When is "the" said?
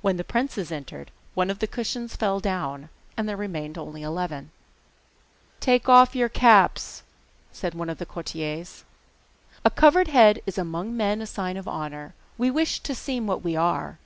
0.16-0.24, 1.58-1.66, 7.98-8.06